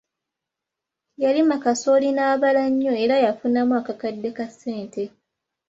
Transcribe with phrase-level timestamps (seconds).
[1.21, 5.03] Yalima kasooli n'abala nnyo era yafunamu akakadde ka ssente.